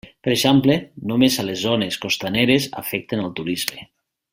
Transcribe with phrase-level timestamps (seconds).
[0.27, 0.77] Per exemple
[1.11, 3.91] només a les zones costaneres afecten el turisme.